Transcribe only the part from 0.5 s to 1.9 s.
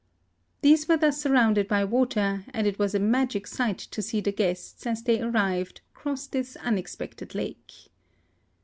These were thus surrounded by